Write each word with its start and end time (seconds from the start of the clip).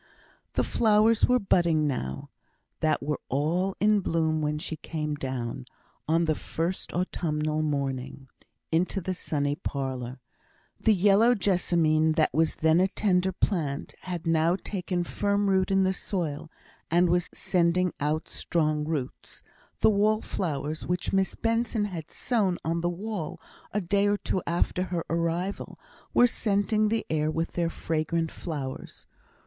The 0.53 0.63
flowers 0.63 1.27
were 1.27 1.37
budding 1.37 1.85
now, 1.85 2.31
that 2.79 3.03
were 3.03 3.19
all 3.29 3.75
in 3.79 3.99
bloom 3.99 4.41
when 4.41 4.57
she 4.57 4.77
came 4.77 5.13
down, 5.13 5.65
on 6.07 6.23
the 6.23 6.33
first 6.33 6.91
autumnal 6.91 7.61
morning, 7.61 8.27
into 8.71 8.99
the 8.99 9.13
sunny 9.13 9.55
parlour. 9.55 10.19
The 10.79 10.95
yellow 10.95 11.35
jessamine, 11.35 12.13
that 12.13 12.33
was 12.33 12.55
then 12.55 12.81
a 12.81 12.87
tender 12.87 13.31
plant, 13.31 13.93
had 13.99 14.25
now 14.25 14.55
taken 14.55 15.03
firm 15.03 15.47
root 15.51 15.69
in 15.69 15.83
the 15.83 15.93
soil, 15.93 16.49
and 16.89 17.07
was 17.07 17.29
sending 17.31 17.93
out 17.99 18.27
strong 18.27 18.87
shoots; 18.87 19.43
the 19.81 19.91
wall 19.91 20.23
flowers, 20.23 20.83
which 20.83 21.13
Miss 21.13 21.35
Benson 21.35 21.85
had 21.85 22.09
sown 22.09 22.57
on 22.65 22.81
the 22.81 22.89
wall 22.89 23.39
a 23.71 23.79
day 23.79 24.07
or 24.07 24.17
two 24.17 24.41
after 24.47 24.81
her 24.85 25.05
arrival, 25.11 25.77
were 26.11 26.25
scenting 26.25 26.87
the 26.89 27.05
air 27.11 27.29
with 27.29 27.51
their 27.51 27.69
fragrant 27.69 28.31
flowers. 28.31 29.05